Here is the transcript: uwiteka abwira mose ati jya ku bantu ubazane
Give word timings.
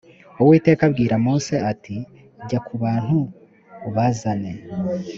uwiteka 0.41 0.81
abwira 0.89 1.13
mose 1.25 1.53
ati 1.71 1.95
jya 2.47 2.59
ku 2.65 2.73
bantu 2.83 3.17
ubazane 3.87 4.51